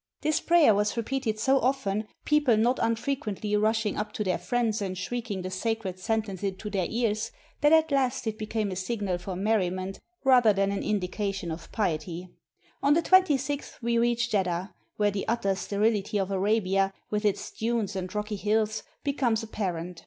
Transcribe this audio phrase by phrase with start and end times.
[0.21, 4.81] This prayer was repeated so often, people not unfre quently rushing up to their friends
[4.81, 7.29] and shrieking the sacred sentence into their ears,
[7.61, 12.29] that at last it became a signal for merriment rather than an indication of piety.
[12.81, 17.51] On the 26th we reached Jeddah, where the utter steril ity of Arabia, with its
[17.51, 19.99] dunes and rocky hills, becomes apparent.